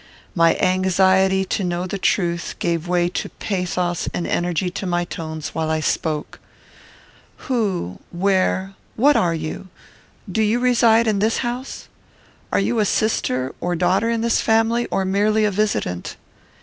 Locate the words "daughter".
13.75-14.09